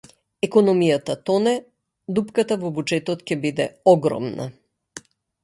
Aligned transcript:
Економијата 0.45 1.15
тоне, 1.29 1.53
дупката 2.19 2.59
во 2.65 2.73
буџетот 2.79 3.23
ќе 3.29 3.39
биде 3.45 3.69
огромна 3.95 4.51